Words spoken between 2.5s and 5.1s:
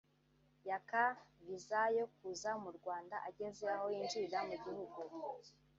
mu Rwanda ageze aho yinjirira mu gihugu